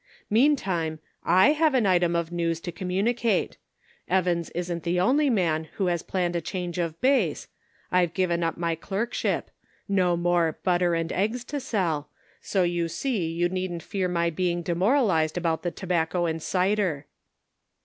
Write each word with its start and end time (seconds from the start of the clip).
Meantime, 0.31 0.97
/ 1.19 1.23
have 1.59 1.75
an 1.75 1.85
item 1.85 2.15
of 2.15 2.31
news 2.31 2.59
to 2.59 2.71
commu 2.71 3.03
nicate; 3.03 3.57
Evans 4.07 4.49
isn't 4.55 4.81
the 4.81 4.99
only 4.99 5.29
man 5.29 5.65
who 5.75 5.85
has 5.85 6.01
planned 6.01 6.35
a 6.35 6.41
change 6.41 6.79
of 6.79 6.99
base; 7.01 7.47
I've 7.91 8.15
given 8.15 8.43
up 8.43 8.57
my 8.57 8.73
clerkship: 8.73 9.51
no 9.87 10.17
more' 10.17 10.57
butter 10.63 10.95
and 10.95 11.11
eggs' 11.13 11.43
to 11.53 11.59
sell; 11.59 12.09
so 12.41 12.63
you 12.63 12.87
see 12.87 13.31
you 13.31 13.47
needn't 13.47 13.83
fear 13.83 14.07
my 14.07 14.31
being 14.31 14.63
demor 14.63 14.95
alized 14.95 15.37
about 15.37 15.61
the 15.61 15.69
tobacco 15.69 16.25
and 16.25 16.41
cider." 16.41 17.05